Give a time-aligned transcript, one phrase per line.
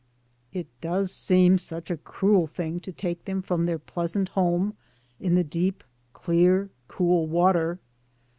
[0.51, 4.75] It does seem such a cruel thing to take them from their pleasant home
[5.19, 7.77] in the deep, clear, cool water.